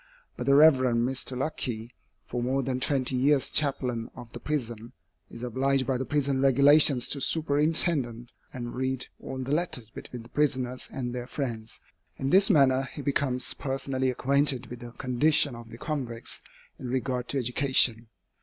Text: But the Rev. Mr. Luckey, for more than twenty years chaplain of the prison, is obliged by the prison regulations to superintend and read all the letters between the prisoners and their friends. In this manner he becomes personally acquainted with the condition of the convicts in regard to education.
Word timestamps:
But 0.35 0.47
the 0.47 0.55
Rev. 0.55 0.77
Mr. 0.77 1.37
Luckey, 1.37 1.91
for 2.25 2.41
more 2.41 2.63
than 2.63 2.79
twenty 2.79 3.15
years 3.15 3.51
chaplain 3.51 4.09
of 4.15 4.33
the 4.33 4.39
prison, 4.39 4.93
is 5.29 5.43
obliged 5.43 5.85
by 5.85 5.99
the 5.99 6.05
prison 6.05 6.41
regulations 6.41 7.07
to 7.09 7.21
superintend 7.21 8.31
and 8.51 8.73
read 8.73 9.05
all 9.19 9.43
the 9.43 9.51
letters 9.53 9.91
between 9.91 10.23
the 10.23 10.29
prisoners 10.29 10.89
and 10.91 11.13
their 11.13 11.27
friends. 11.27 11.79
In 12.17 12.31
this 12.31 12.49
manner 12.49 12.89
he 12.91 13.03
becomes 13.03 13.53
personally 13.53 14.09
acquainted 14.09 14.65
with 14.71 14.79
the 14.79 14.91
condition 14.93 15.53
of 15.55 15.69
the 15.69 15.77
convicts 15.77 16.41
in 16.79 16.87
regard 16.87 17.27
to 17.27 17.37
education. 17.37 18.07